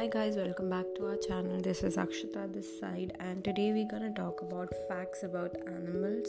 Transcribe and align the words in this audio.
Hi 0.00 0.06
guys, 0.06 0.36
welcome 0.36 0.70
back 0.70 0.86
to 0.96 1.08
our 1.08 1.16
channel. 1.18 1.60
This 1.60 1.82
is 1.82 1.98
Akshita 1.98 2.50
this 2.54 2.80
side, 2.80 3.12
and 3.20 3.44
today 3.44 3.70
we're 3.70 3.86
gonna 3.86 4.14
talk 4.14 4.40
about 4.40 4.72
facts 4.88 5.24
about 5.24 5.54
animals 5.66 6.26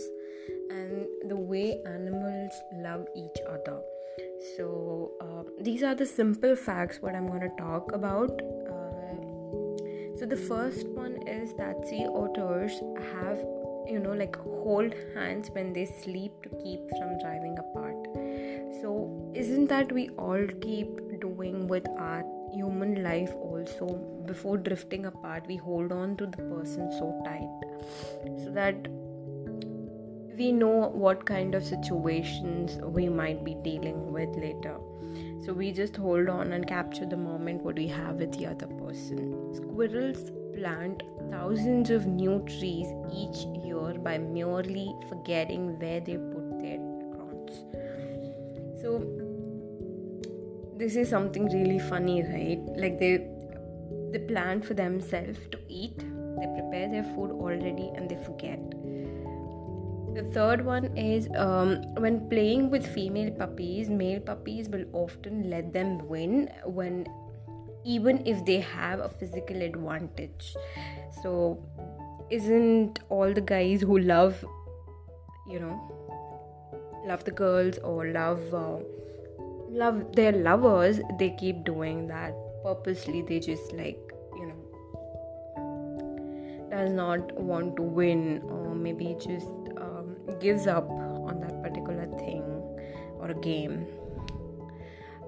and 0.69 1.05
the 1.29 1.37
way 1.37 1.81
animals 1.85 2.51
love 2.73 3.07
each 3.15 3.39
other. 3.47 3.79
So 4.57 5.13
uh, 5.21 5.43
these 5.61 5.83
are 5.83 5.95
the 5.95 6.05
simple 6.05 6.57
facts 6.57 7.01
what 7.01 7.15
I'm 7.15 7.27
gonna 7.27 7.55
talk 7.57 7.93
about. 7.93 8.41
Uh, 8.41 10.17
so 10.19 10.25
the 10.25 10.41
first 10.49 10.89
one 10.89 11.25
is 11.25 11.53
that 11.53 11.87
sea 11.87 12.05
otters 12.13 12.73
have 13.13 13.39
you 13.87 14.01
know 14.03 14.11
like 14.11 14.35
hold 14.35 14.93
hands 15.15 15.49
when 15.53 15.71
they 15.71 15.85
sleep 15.85 16.33
to 16.43 16.49
keep 16.61 16.89
from 16.89 17.17
driving 17.19 17.57
apart. 17.57 17.95
So 18.81 19.31
isn't 19.33 19.67
that 19.67 19.93
we 19.93 20.09
all 20.17 20.45
keep 20.59 21.21
doing 21.21 21.67
with 21.67 21.87
our 21.97 22.25
human 22.53 23.03
life 23.03 23.33
also 23.35 23.87
before 24.25 24.57
drifting 24.57 25.05
apart 25.05 25.45
we 25.47 25.55
hold 25.55 25.91
on 25.91 26.15
to 26.17 26.25
the 26.25 26.37
person 26.37 26.91
so 26.91 27.21
tight 27.25 27.61
so 28.43 28.51
that 28.51 28.87
we 30.37 30.51
know 30.51 30.89
what 31.05 31.25
kind 31.25 31.55
of 31.55 31.63
situations 31.63 32.77
we 32.83 33.07
might 33.09 33.43
be 33.43 33.55
dealing 33.55 34.11
with 34.11 34.35
later. 34.37 34.77
So 35.45 35.53
we 35.53 35.71
just 35.71 35.95
hold 35.95 36.29
on 36.29 36.53
and 36.53 36.67
capture 36.67 37.05
the 37.05 37.17
moment 37.17 37.63
what 37.63 37.75
we 37.75 37.87
have 37.87 38.15
with 38.15 38.31
the 38.37 38.47
other 38.47 38.67
person. 38.67 39.53
Squirrels 39.53 40.31
plant 40.55 41.03
thousands 41.29 41.89
of 41.89 42.07
new 42.07 42.39
trees 42.47 42.87
each 43.13 43.45
year 43.65 43.93
by 43.99 44.17
merely 44.17 44.93
forgetting 45.09 45.79
where 45.79 45.99
they 45.99 46.17
put 46.17 46.59
their 46.59 46.77
crowns 47.13 47.65
so 48.81 48.99
this 50.81 50.95
is 50.95 51.09
something 51.09 51.45
really 51.53 51.77
funny, 51.77 52.23
right? 52.23 52.61
Like 52.83 52.99
they 52.99 53.27
they 54.11 54.19
plan 54.29 54.61
for 54.67 54.73
themselves 54.73 55.39
to 55.51 55.59
eat, 55.69 55.99
they 56.39 56.47
prepare 56.53 56.87
their 56.93 57.03
food 57.15 57.31
already, 57.31 57.91
and 57.95 58.09
they 58.09 58.17
forget. 58.27 58.59
The 60.15 60.23
third 60.33 60.65
one 60.65 60.85
is 60.97 61.27
um, 61.37 61.75
when 62.05 62.17
playing 62.29 62.69
with 62.71 62.87
female 62.95 63.29
puppies, 63.31 63.89
male 63.89 64.19
puppies 64.19 64.69
will 64.69 64.85
often 64.91 65.49
let 65.51 65.71
them 65.71 66.07
win 66.07 66.49
when 66.65 67.05
even 67.83 68.25
if 68.25 68.43
they 68.45 68.59
have 68.59 68.99
a 68.99 69.09
physical 69.09 69.61
advantage. 69.61 70.55
So, 71.21 71.63
isn't 72.31 72.99
all 73.09 73.33
the 73.33 73.45
guys 73.53 73.81
who 73.81 73.99
love, 73.99 74.43
you 75.47 75.59
know, 75.59 75.77
love 77.05 77.23
the 77.23 77.31
girls 77.31 77.77
or 77.79 78.07
love 78.07 78.53
uh, 78.53 78.77
love 79.81 79.99
their 80.15 80.31
lovers 80.47 80.99
they 81.19 81.29
keep 81.41 81.63
doing 81.63 82.07
that 82.07 82.33
purposely. 82.63 83.21
They 83.21 83.39
just 83.39 83.73
like 83.73 83.99
you 84.35 84.45
know 84.49 84.61
does 86.71 86.91
not 86.91 87.31
want 87.51 87.75
to 87.77 87.83
win 88.01 88.41
or 88.49 88.75
maybe 88.75 89.15
just 89.19 89.47
um, 89.77 90.15
gives 90.39 90.67
up 90.67 90.89
on 90.89 91.39
that 91.41 91.61
particular 91.63 92.07
thing 92.19 92.43
or 93.19 93.33
game. 93.33 93.87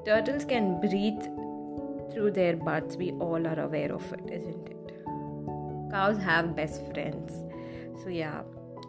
Turtles 0.06 0.46
can 0.46 0.80
breathe 0.82 1.22
through 2.12 2.32
their 2.32 2.56
butts. 2.56 2.96
We 2.98 3.12
all 3.14 3.48
are 3.48 3.60
aware 3.60 3.92
of 3.94 4.14
it 4.14 4.30
isn't 4.32 4.68
it? 4.68 4.80
Cows 5.92 6.18
have 6.18 6.56
best 6.56 6.86
friends. 6.94 7.34
So 8.04 8.10
yeah 8.10 8.42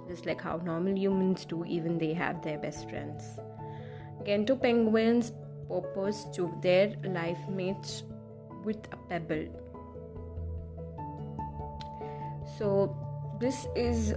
just 0.09 0.27
like 0.27 0.41
how 0.41 0.57
normal 0.65 0.97
humans 0.99 1.45
do 1.45 1.65
even 1.65 1.99
they 1.99 2.13
have 2.13 2.43
their 2.43 2.59
best 2.59 2.89
friends. 2.91 3.25
Gentoo 4.27 4.57
penguins 4.57 5.33
purpose 5.69 6.25
to 6.35 6.53
their 6.63 6.95
life 7.05 7.49
mates 7.49 8.03
with 8.65 8.79
a 8.93 8.97
pebble. 9.09 9.47
So 12.59 12.97
this 13.41 13.67
is 13.75 14.15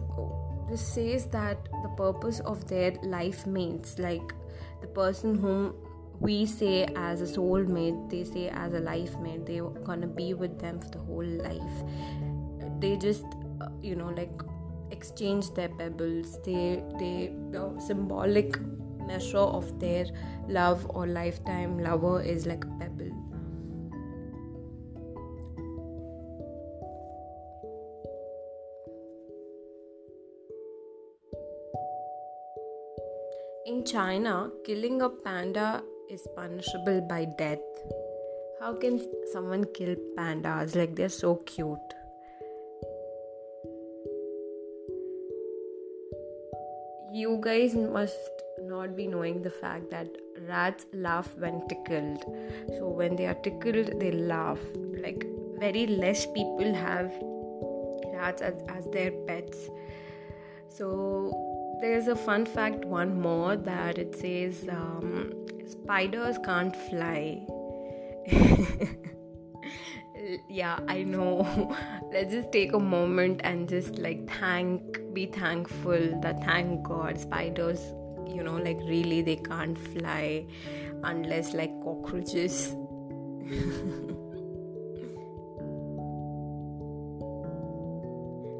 this 0.69 0.81
says 0.81 1.28
that 1.28 1.58
the 1.84 1.90
purpose 1.90 2.40
of 2.41 2.68
their 2.68 2.91
life 3.03 3.46
mates, 3.47 3.97
like 4.00 4.34
the 4.81 4.88
person 4.88 5.35
whom 5.35 5.74
we 6.19 6.46
say 6.46 6.85
as 6.96 7.22
a 7.22 7.25
soulmate, 7.25 8.09
they 8.09 8.24
say 8.24 8.50
as 8.50 8.74
a 8.74 8.79
life 8.79 9.18
mate, 9.19 9.46
they're 9.46 9.69
gonna 9.90 10.08
be 10.08 10.34
with 10.34 10.59
them 10.59 10.79
for 10.79 10.90
the 10.90 11.00
whole 11.00 11.24
life. 11.24 11.84
They 12.79 12.97
just, 12.97 13.25
uh, 13.62 13.69
you 13.81 13.96
know, 13.96 14.09
like 14.09 14.41
exchange 14.91 15.53
their 15.53 15.69
pebbles. 15.69 16.40
They 16.44 16.84
they 17.00 17.34
the 17.52 17.79
symbolic 17.79 18.58
measure 19.07 19.38
of 19.59 19.79
their 19.79 20.06
love 20.47 20.85
or 20.90 21.07
lifetime 21.07 21.79
lover 21.79 22.22
is 22.22 22.45
like 22.45 22.66
a 22.66 22.68
pebble. 22.79 23.12
In 33.66 33.84
China, 33.84 34.50
killing 34.66 35.01
a 35.01 35.09
panda 35.09 35.84
is 36.09 36.25
punishable 36.35 37.01
by 37.01 37.25
death. 37.38 37.59
How 38.62 38.73
can 38.73 39.01
someone 39.34 39.66
kill 39.73 39.96
pandas? 40.17 40.75
Like 40.75 40.96
they're 40.96 41.09
so 41.09 41.35
cute. 41.46 41.94
You 47.12 47.40
guys 47.41 47.75
must 47.75 48.47
not 48.67 48.95
be 48.95 49.07
knowing 49.07 49.41
the 49.41 49.50
fact 49.50 49.89
that 49.91 50.07
rats 50.47 50.85
laugh 50.94 51.35
when 51.38 51.67
tickled. 51.67 52.23
So 52.78 52.88
when 52.88 53.16
they 53.16 53.25
are 53.25 53.35
tickled, 53.35 54.00
they 54.00 54.11
laugh. 54.11 54.59
Like 54.75 55.25
very 55.59 55.88
less 55.88 56.25
people 56.25 56.73
have 56.73 57.11
rats 58.13 58.41
as, 58.41 58.53
as 58.69 58.85
their 58.88 59.11
pets. 59.28 59.69
So 60.69 61.78
there's 61.81 62.07
a 62.07 62.16
fun 62.16 62.45
fact, 62.45 62.85
one 62.85 63.19
more 63.19 63.55
that 63.55 63.97
it 63.97 64.16
says 64.16 64.67
um, 64.69 65.34
spiders 65.66 66.38
can't 66.44 66.75
fly. 66.75 67.45
yeah, 70.49 70.79
I 70.88 71.03
know. 71.03 71.75
Let's 72.11 72.34
just 72.34 72.51
take 72.51 72.73
a 72.73 72.79
moment 72.79 73.41
and 73.44 73.69
just 73.69 73.97
like 73.97 74.29
thank, 74.29 75.13
be 75.13 75.25
thankful 75.28 76.19
that 76.22 76.44
thank 76.44 76.84
God 76.84 77.19
spiders 77.19 77.79
you 78.36 78.44
know 78.44 78.58
like 78.58 78.80
really 78.86 79.22
they 79.22 79.38
can't 79.38 79.78
fly 79.78 80.46
unless 81.04 81.54
like 81.54 81.72
cockroaches. 81.84 82.76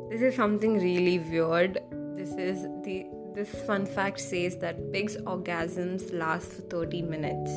This 0.10 0.34
is 0.34 0.36
something 0.36 0.80
really 0.80 1.20
weird. 1.20 1.80
This 2.16 2.30
is 2.32 2.64
the 2.84 3.06
this 3.36 3.50
fun 3.68 3.86
fact 3.86 4.20
says 4.20 4.58
that 4.58 4.92
pigs 4.92 5.16
orgasms 5.18 6.12
last 6.12 6.54
for 6.54 6.62
30 6.62 7.02
minutes. 7.04 7.52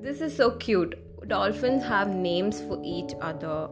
This 0.00 0.22
is 0.22 0.34
so 0.34 0.52
cute. 0.52 0.94
Dolphins 1.28 1.84
have 1.84 2.14
names 2.14 2.62
for 2.62 2.80
each 2.82 3.12
other. 3.20 3.68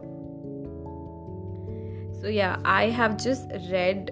So 2.21 2.27
yeah 2.27 2.57
i 2.65 2.89
have 2.89 3.17
just 3.17 3.49
read 3.71 4.11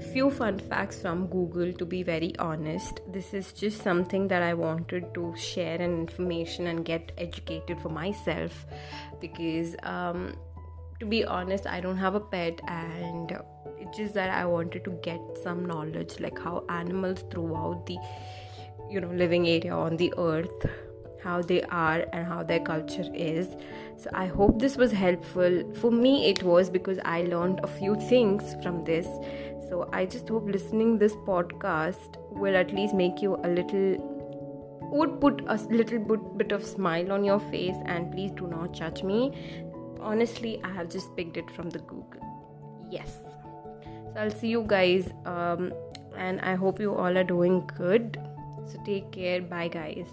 few 0.00 0.30
fun 0.30 0.58
facts 0.58 1.00
from 1.00 1.26
Google 1.26 1.72
to 1.74 1.84
be 1.84 2.02
very 2.02 2.36
honest. 2.38 3.00
This 3.12 3.32
is 3.34 3.52
just 3.52 3.82
something 3.82 4.28
that 4.28 4.42
I 4.42 4.54
wanted 4.54 5.12
to 5.14 5.34
share 5.36 5.80
and 5.80 6.08
information 6.08 6.66
and 6.66 6.84
get 6.84 7.12
educated 7.18 7.80
for 7.80 7.88
myself. 7.88 8.66
Because 9.20 9.76
um, 9.82 10.34
to 11.00 11.06
be 11.06 11.24
honest, 11.24 11.66
I 11.66 11.80
don't 11.80 11.96
have 11.96 12.14
a 12.14 12.20
pet 12.20 12.60
and 12.68 13.36
it's 13.78 13.96
just 13.96 14.14
that 14.14 14.30
I 14.30 14.44
wanted 14.44 14.84
to 14.84 14.90
get 15.02 15.20
some 15.42 15.64
knowledge 15.64 16.20
like 16.20 16.38
how 16.38 16.64
animals 16.68 17.24
throughout 17.30 17.86
the 17.86 17.96
you 18.90 19.00
know 19.00 19.10
living 19.10 19.46
area 19.46 19.72
on 19.74 19.96
the 19.96 20.12
earth 20.18 20.66
how 21.22 21.42
they 21.42 21.62
are 21.64 22.04
and 22.12 22.26
how 22.26 22.42
their 22.42 22.60
culture 22.60 23.04
is. 23.14 23.48
So 23.96 24.10
i 24.14 24.26
hope 24.26 24.58
this 24.58 24.76
was 24.76 24.92
helpful. 24.92 25.62
For 25.74 25.90
me 25.90 26.30
it 26.30 26.42
was 26.42 26.70
because 26.70 26.98
i 27.04 27.22
learned 27.22 27.60
a 27.62 27.66
few 27.66 27.96
things 28.08 28.54
from 28.62 28.84
this 28.84 29.06
so 29.70 29.88
I 29.92 30.04
just 30.04 30.28
hope 30.28 30.46
listening 30.46 30.98
this 30.98 31.14
podcast 31.14 32.16
will 32.30 32.56
at 32.56 32.74
least 32.74 32.92
make 32.92 33.22
you 33.22 33.36
a 33.36 33.48
little 33.48 34.10
would 34.92 35.20
put 35.20 35.42
a 35.46 35.54
little 35.70 36.00
bit, 36.00 36.38
bit 36.38 36.52
of 36.52 36.64
smile 36.64 37.12
on 37.12 37.22
your 37.22 37.38
face 37.38 37.76
and 37.86 38.10
please 38.10 38.32
do 38.32 38.48
not 38.48 38.72
judge 38.72 39.04
me. 39.04 39.32
Honestly, 40.00 40.60
I 40.64 40.72
have 40.72 40.90
just 40.90 41.14
picked 41.16 41.36
it 41.36 41.48
from 41.50 41.70
the 41.70 41.78
Google. 41.78 42.20
Yes. 42.90 43.18
So 43.84 44.14
I'll 44.16 44.30
see 44.32 44.48
you 44.48 44.64
guys 44.66 45.12
um, 45.26 45.72
and 46.16 46.40
I 46.40 46.56
hope 46.56 46.80
you 46.80 46.92
all 46.92 47.16
are 47.16 47.22
doing 47.22 47.70
good. 47.78 48.18
So 48.66 48.82
take 48.84 49.12
care. 49.12 49.40
Bye 49.40 49.68
guys. 49.68 50.08